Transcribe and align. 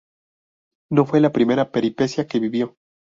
No 0.91 1.05
fue 1.05 1.19
la 1.19 1.31
primera 1.31 1.71
peripecia 1.71 2.25
que 2.25 2.39
vivió. 2.39 2.75